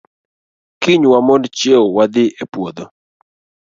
Kiny 0.81 1.05
wamond 1.11 1.43
chieo 1.57 1.83
wadhii 1.95 2.33
e 2.41 2.43
puondo 2.51 2.83